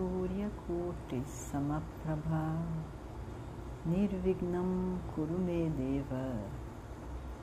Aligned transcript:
Suryakotis 0.00 1.28
Samaprabha 1.52 2.56
Nirvignam 3.86 4.96
Kurume 5.12 5.68
Deva 5.76 6.40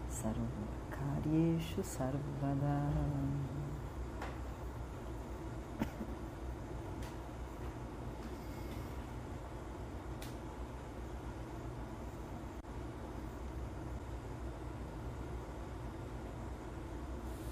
Sarvakaryeshu 0.09 1.83
Sarvada. 1.83 2.81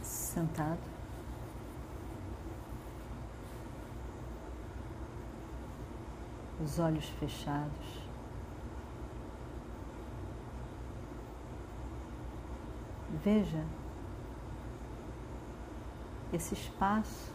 Sentado 0.01 0.94
os 6.61 6.79
olhos 6.79 7.07
fechados. 7.19 8.05
Veja 13.23 13.63
esse 16.31 16.53
espaço 16.53 17.33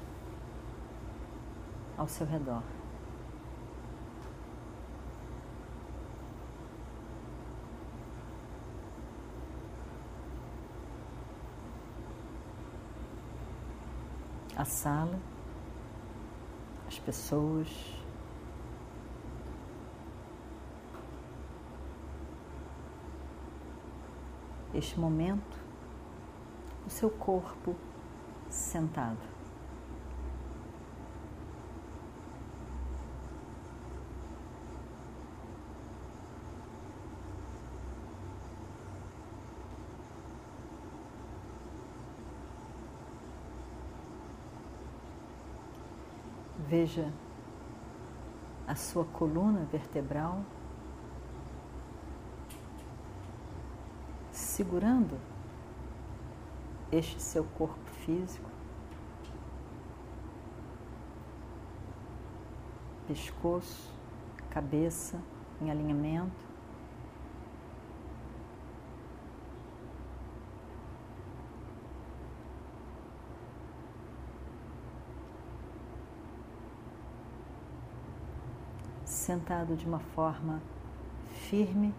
ao 1.96 2.06
seu 2.06 2.26
redor. 2.26 2.62
A 14.56 14.64
sala, 14.64 15.18
as 16.86 16.98
pessoas, 16.98 17.99
este 24.80 24.98
momento, 24.98 25.58
o 26.86 26.90
seu 26.90 27.10
corpo 27.10 27.76
sentado. 28.48 29.18
Veja 46.66 47.12
a 48.66 48.74
sua 48.74 49.04
coluna 49.04 49.66
vertebral 49.70 50.42
segurando 54.60 55.18
este 56.92 57.18
seu 57.18 57.44
corpo 57.44 57.90
físico, 58.04 58.46
pescoço, 63.08 63.90
cabeça 64.50 65.18
em 65.62 65.70
alinhamento. 65.70 66.44
Sentado 79.06 79.74
de 79.74 79.86
uma 79.86 80.00
forma 80.00 80.60
firme 81.48 81.94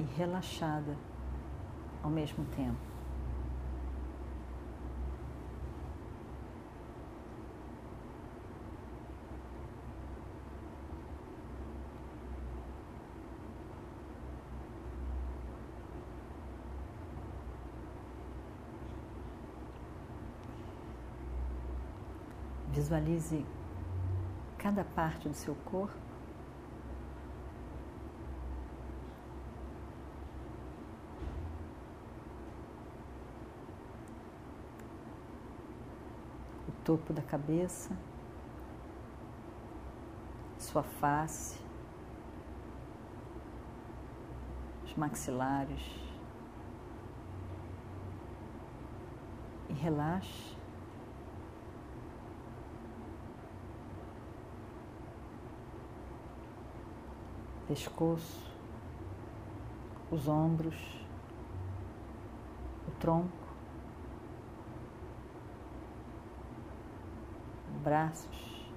e 0.00 0.18
relaxada 0.18 0.96
ao 2.02 2.10
mesmo 2.10 2.44
tempo. 2.56 2.78
Visualize 22.72 23.44
cada 24.56 24.82
parte 24.84 25.28
do 25.28 25.34
seu 25.34 25.54
corpo 25.66 26.09
topo 36.84 37.12
da 37.12 37.22
cabeça, 37.22 37.96
sua 40.58 40.82
face, 40.82 41.58
os 44.84 44.94
maxilares. 44.94 46.00
E 49.68 49.72
relaxe. 49.72 50.56
Pescoço, 57.68 58.50
os 60.10 60.26
ombros, 60.26 61.06
o 62.88 62.90
tronco. 62.98 63.39
Braços, 67.80 68.70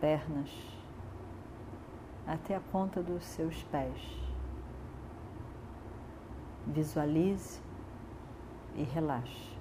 pernas, 0.00 0.50
até 2.26 2.56
a 2.56 2.60
ponta 2.60 3.02
dos 3.02 3.24
seus 3.24 3.62
pés. 3.64 4.00
Visualize 6.66 7.60
e 8.74 8.82
relaxe. 8.82 9.54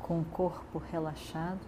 Com 0.00 0.20
o 0.20 0.24
corpo 0.26 0.78
relaxado, 0.78 1.66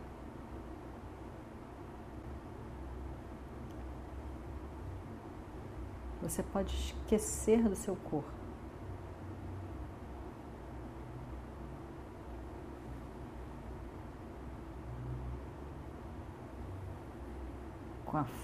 você 6.21 6.43
pode 6.43 6.73
esquecer 6.75 7.63
do 7.69 7.75
seu 7.75 7.97
corpo. 7.97 8.38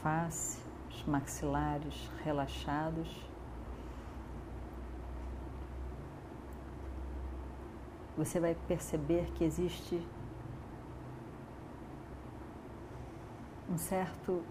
Face, 0.03 0.61
os 0.91 1.03
maxilares 1.05 2.11
relaxados. 2.23 3.09
Você 8.17 8.39
vai 8.39 8.55
perceber 8.69 9.31
que 9.33 9.45
existe 9.45 10.01
um 13.69 13.77
certo 13.77 14.45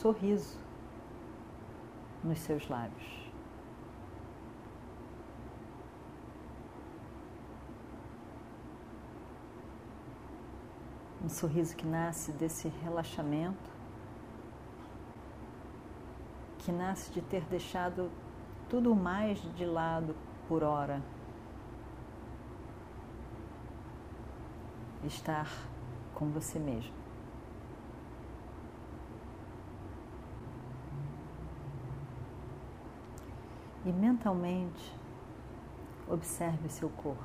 sorriso 0.00 0.58
nos 2.24 2.38
seus 2.40 2.68
lábios. 2.68 3.22
Um 11.24 11.28
sorriso 11.28 11.76
que 11.76 11.86
nasce 11.86 12.32
desse 12.32 12.66
relaxamento 12.82 13.81
que 16.64 16.72
nasce 16.72 17.10
de 17.10 17.20
ter 17.20 17.42
deixado 17.44 18.10
tudo 18.68 18.94
mais 18.94 19.40
de 19.56 19.64
lado 19.66 20.14
por 20.48 20.62
hora. 20.62 21.02
estar 25.06 25.48
com 26.14 26.30
você 26.30 26.58
mesmo. 26.58 26.94
E 33.84 33.92
mentalmente 33.92 34.96
observe 36.08 36.68
seu 36.68 36.88
corpo. 36.88 37.22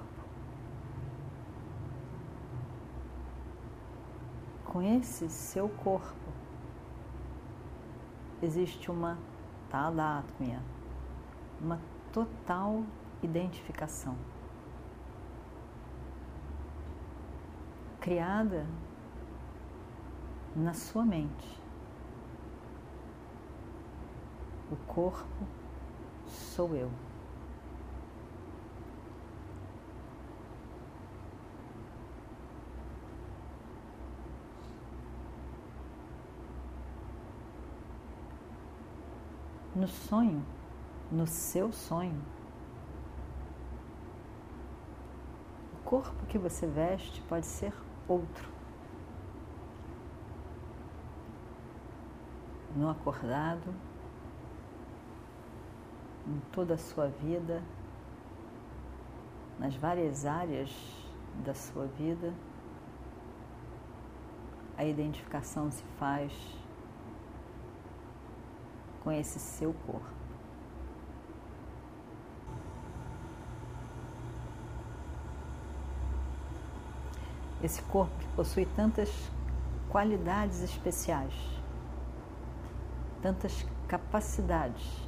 Com 4.66 4.82
esse 4.82 5.30
seu 5.30 5.70
corpo 5.70 6.27
existe 8.42 8.92
uma 8.92 9.18
tadatmia, 9.70 10.62
uma 11.60 11.80
total 12.14 12.84
identificação. 13.22 14.16
Criada 18.00 18.66
na 20.56 20.74
sua 20.74 21.06
mente. 21.06 21.62
O 24.72 24.76
corpo 24.88 25.48
sou 26.26 26.76
eu. 26.76 26.92
No 39.88 39.94
sonho, 39.94 40.46
no 41.10 41.26
seu 41.26 41.72
sonho, 41.72 42.22
o 45.76 45.84
corpo 45.86 46.26
que 46.26 46.38
você 46.38 46.68
veste 46.68 47.22
pode 47.22 47.46
ser 47.46 47.72
outro. 48.06 48.50
No 52.76 52.90
acordado, 52.90 53.74
em 56.28 56.42
toda 56.52 56.74
a 56.74 56.78
sua 56.78 57.08
vida, 57.08 57.64
nas 59.58 59.74
várias 59.78 60.26
áreas 60.26 60.70
da 61.46 61.54
sua 61.54 61.86
vida, 61.86 62.34
a 64.78 64.84
identificação 64.84 65.72
se 65.72 65.84
faz 65.98 66.34
com 69.08 69.12
esse 69.14 69.40
seu 69.40 69.74
corpo. 69.86 70.06
Esse 77.64 77.82
corpo 77.84 78.12
que 78.20 78.28
possui 78.36 78.66
tantas 78.66 79.10
qualidades 79.90 80.62
especiais, 80.62 81.34
tantas 83.22 83.66
capacidades. 83.88 85.08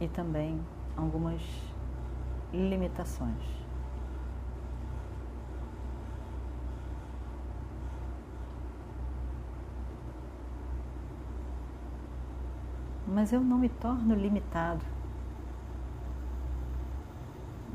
E 0.00 0.08
também 0.08 0.58
algumas 0.96 1.42
limitações. 2.54 3.63
Mas 13.14 13.32
eu 13.32 13.40
não 13.40 13.56
me 13.56 13.68
torno 13.68 14.12
limitado 14.12 14.84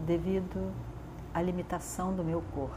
devido 0.05 0.73
à 1.33 1.41
limitação 1.41 2.13
do 2.13 2.25
meu 2.25 2.41
corpo. 2.53 2.75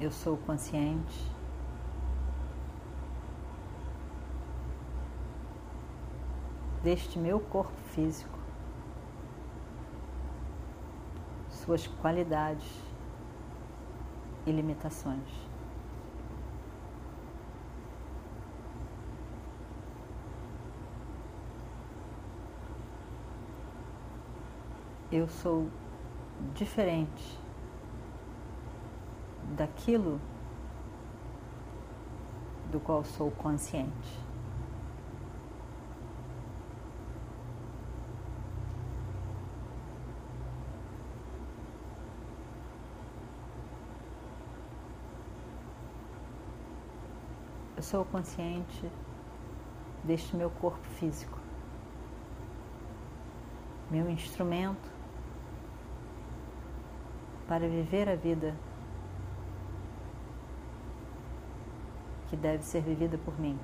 Eu 0.00 0.10
sou 0.10 0.38
consciente 0.38 1.30
deste 6.82 7.18
meu 7.18 7.40
corpo 7.40 7.78
físico, 7.90 8.38
suas 11.50 11.86
qualidades 11.86 12.82
e 14.46 14.50
limitações. 14.50 15.55
Eu 25.10 25.28
sou 25.28 25.70
diferente 26.54 27.38
daquilo 29.56 30.20
do 32.72 32.80
qual 32.80 33.04
sou 33.04 33.30
consciente. 33.30 34.26
Eu 47.76 47.82
sou 47.82 48.04
consciente 48.06 48.90
deste 50.02 50.34
meu 50.34 50.50
corpo 50.50 50.84
físico, 50.88 51.38
meu 53.88 54.10
instrumento 54.10 54.95
para 57.46 57.68
viver 57.68 58.08
a 58.08 58.16
vida 58.16 58.56
que 62.28 62.36
deve 62.36 62.62
ser 62.64 62.82
vivida 62.82 63.16
por 63.18 63.38
mim. 63.38 63.58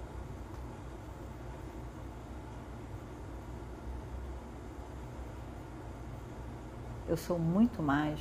Eu 7.09 7.17
sou 7.17 7.39
muito 7.39 7.83
mais 7.83 8.21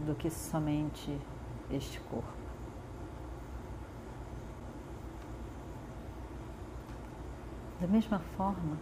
do 0.00 0.14
que 0.14 0.28
somente 0.28 1.18
este 1.70 2.00
corpo. 2.00 2.42
Da 7.80 7.86
mesma 7.86 8.18
forma, 8.36 8.76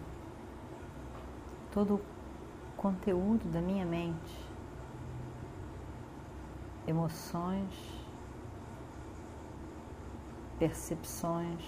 todo 1.71 1.95
o 1.95 2.01
conteúdo 2.75 3.49
da 3.51 3.61
minha 3.61 3.85
mente 3.85 4.50
emoções, 6.87 7.73
percepções, 10.57 11.63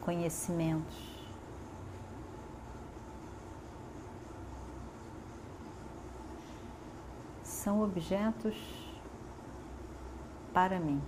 conhecimentos. 0.00 1.20
São 7.42 7.82
objetos 7.82 8.56
para 10.52 10.80
mim. 10.80 11.00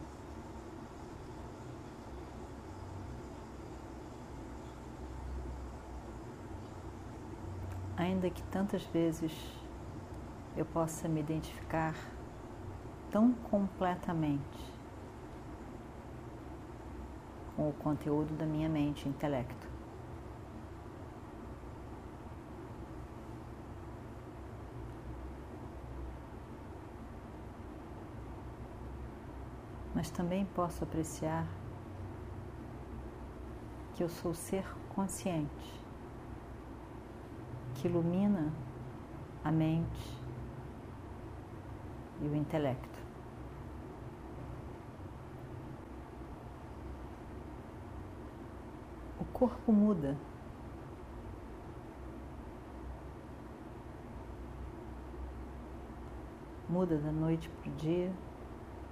Ainda 7.97 8.29
que 8.29 8.43
tantas 8.45 8.83
vezes 8.85 9.33
eu 10.57 10.67
possa 10.67 11.09
me 11.09 11.21
identificar 11.21 11.95
tão 13.13 13.31
completamente 13.51 14.73
com 17.55 17.69
o 17.69 17.73
conteúdo 17.75 18.35
da 18.37 18.47
minha 18.47 18.69
mente 18.69 19.05
e 19.05 19.09
intelecto. 19.11 19.71
Mas 29.95 30.11
também 30.11 30.47
posso 30.47 30.83
apreciar 30.83 31.47
que 33.95 34.03
eu 34.03 34.09
sou 34.09 34.33
ser 34.33 34.65
consciente, 34.95 35.85
que 37.75 37.87
ilumina 37.87 38.51
a 39.45 39.53
mente 39.53 40.19
e 42.23 42.27
o 42.27 42.35
intelecto. 42.35 42.92
corpo 49.33 49.73
muda. 49.73 50.17
Muda 56.69 56.97
da 56.97 57.13
noite 57.13 57.49
para 57.49 57.71
o 57.71 57.75
dia, 57.75 58.13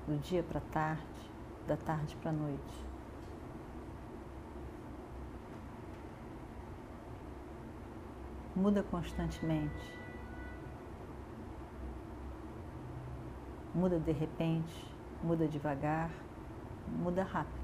do 0.07 0.19
dia 0.19 0.43
para 0.43 0.59
a 0.59 0.73
tarde, 0.73 1.31
da 1.67 1.77
tarde 1.77 2.17
para 2.17 2.31
a 2.31 2.35
noite. 2.35 2.85
Muda 8.55 8.83
constantemente. 8.83 10.01
Muda 13.75 13.99
de 13.99 14.13
repente, 14.13 14.85
muda 15.23 15.47
devagar, 15.47 16.11
muda 16.89 17.23
rápido. 17.23 17.60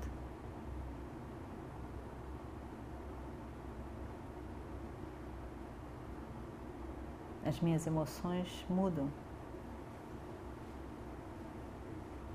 As 7.47 7.61
minhas 7.61 7.87
emoções 7.87 8.67
mudam. 8.69 9.09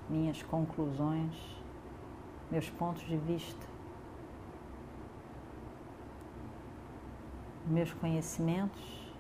Minhas 0.10 0.42
conclusões, 0.44 1.36
meus 2.50 2.70
pontos 2.70 3.04
de 3.04 3.18
vista, 3.18 3.68
meus 7.68 7.94
conhecimentos, 7.94 9.14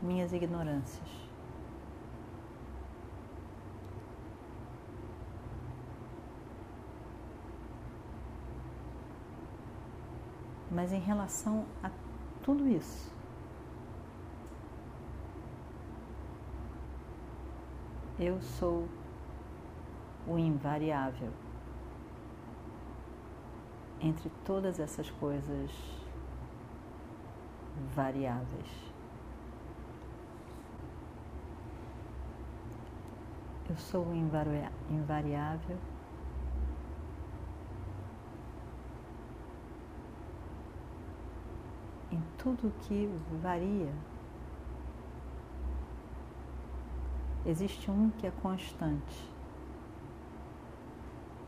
minhas 0.00 0.32
ignorâncias. 0.32 1.08
Mas 10.70 10.92
em 10.92 11.00
relação 11.00 11.66
a 11.82 11.90
tudo 12.50 12.66
isso. 12.68 13.14
Eu 18.18 18.40
sou 18.40 18.88
o 20.26 20.36
invariável 20.36 21.30
entre 24.00 24.28
todas 24.44 24.80
essas 24.80 25.08
coisas 25.10 25.70
variáveis. 27.94 28.92
Eu 33.68 33.76
sou 33.76 34.04
o 34.06 34.14
invariável 34.14 35.78
em 42.20 42.36
tudo 42.36 42.72
que 42.82 43.08
varia. 43.42 43.92
Existe 47.46 47.90
um 47.90 48.10
que 48.10 48.26
é 48.26 48.30
constante. 48.42 49.30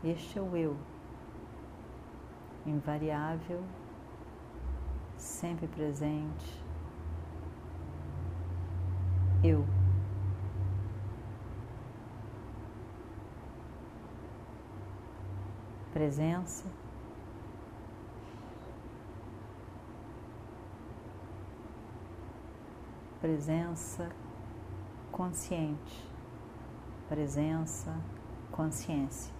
Este 0.03 0.39
é 0.39 0.41
o 0.41 0.57
eu, 0.57 0.75
invariável, 2.65 3.63
sempre 5.15 5.67
presente. 5.67 6.61
Eu. 9.43 9.65
Presença 15.93 16.65
presença 23.23 24.11
consciente, 25.09 26.05
presença, 27.07 27.95
consciência. 28.51 29.33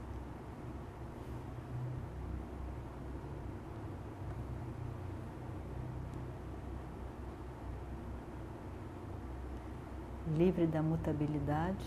Livre 10.37 10.65
da 10.65 10.81
mutabilidade, 10.81 11.85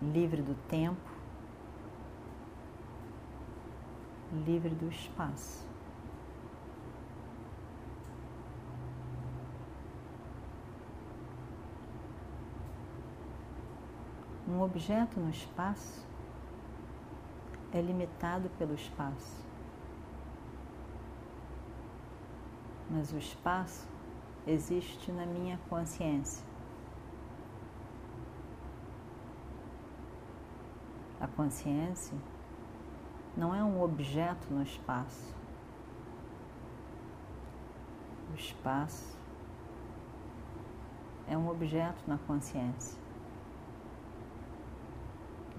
livre 0.00 0.40
do 0.40 0.54
tempo, 0.68 1.10
livre 4.46 4.70
do 4.70 4.88
espaço. 4.88 5.67
Um 14.58 14.62
objeto 14.62 15.20
no 15.20 15.30
espaço 15.30 16.04
é 17.72 17.80
limitado 17.80 18.50
pelo 18.58 18.74
espaço. 18.74 19.46
Mas 22.90 23.12
o 23.12 23.18
espaço 23.18 23.86
existe 24.44 25.12
na 25.12 25.24
minha 25.24 25.60
consciência. 25.68 26.44
A 31.20 31.28
consciência 31.28 32.18
não 33.36 33.54
é 33.54 33.62
um 33.62 33.80
objeto 33.80 34.52
no 34.52 34.64
espaço. 34.64 35.36
O 38.32 38.34
espaço 38.34 39.16
é 41.28 41.38
um 41.38 41.48
objeto 41.48 42.02
na 42.08 42.18
consciência 42.18 43.07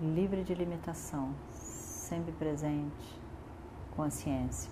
livre 0.01 0.43
de 0.43 0.53
limitação, 0.53 1.33
sempre 1.49 2.31
presente, 2.31 3.19
consciência 3.95 4.71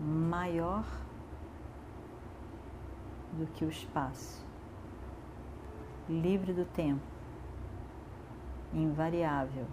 maior 0.00 0.84
do 3.32 3.46
que 3.46 3.64
o 3.64 3.68
espaço, 3.68 4.44
livre 6.08 6.52
do 6.52 6.64
tempo, 6.64 7.02
invariável, 8.72 9.66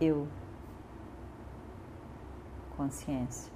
eu, 0.00 0.26
consciência. 2.76 3.52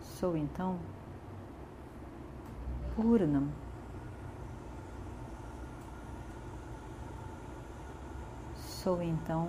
Sou 0.00 0.36
então 0.36 0.78
Purnam 2.94 3.48
Sou 8.82 9.00
então 9.00 9.48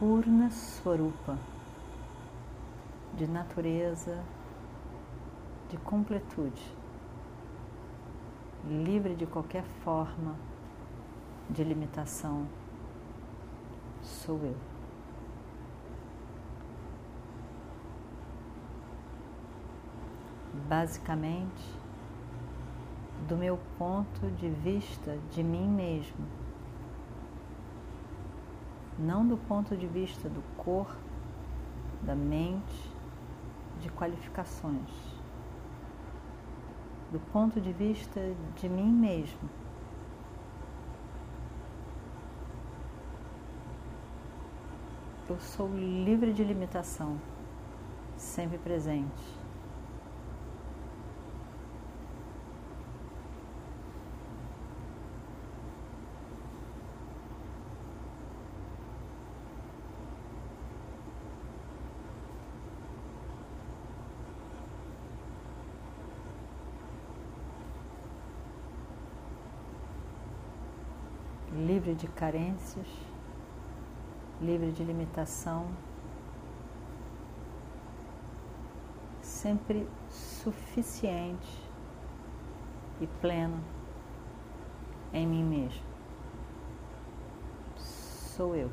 Purna 0.00 0.50
Swarupa, 0.50 1.38
de 3.14 3.24
natureza, 3.28 4.20
de 5.68 5.76
completude, 5.76 6.76
livre 8.66 9.14
de 9.14 9.26
qualquer 9.26 9.62
forma 9.84 10.34
de 11.48 11.62
limitação, 11.62 12.48
sou 14.02 14.40
eu. 14.42 14.56
Basicamente, 20.68 21.78
do 23.28 23.36
meu 23.36 23.56
ponto 23.78 24.28
de 24.32 24.48
vista 24.48 25.16
de 25.30 25.44
mim 25.44 25.68
mesmo 25.68 26.39
não 29.00 29.26
do 29.26 29.36
ponto 29.36 29.76
de 29.76 29.86
vista 29.86 30.28
do 30.28 30.42
corpo, 30.56 30.94
da 32.02 32.14
mente, 32.14 32.90
de 33.80 33.90
qualificações, 33.90 34.90
do 37.10 37.18
ponto 37.32 37.60
de 37.60 37.72
vista 37.72 38.20
de 38.56 38.68
mim 38.68 38.92
mesmo. 38.92 39.48
Eu 45.28 45.38
sou 45.38 45.68
livre 45.68 46.32
de 46.32 46.42
limitação, 46.42 47.16
sempre 48.16 48.58
presente. 48.58 49.39
Livre 71.52 71.94
de 71.94 72.06
carências, 72.08 72.86
livre 74.40 74.72
de 74.72 74.84
limitação, 74.84 75.66
sempre 79.20 79.88
suficiente 80.08 81.70
e 83.00 83.06
pleno 83.06 83.62
em 85.12 85.26
mim 85.26 85.44
mesmo. 85.44 85.90
sou 88.40 88.56
eu. 88.56 88.70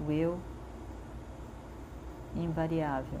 O 0.00 0.10
eu 0.10 0.38
invariável. 2.34 3.20